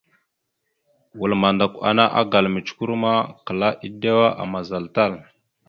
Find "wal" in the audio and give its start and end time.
1.19-1.33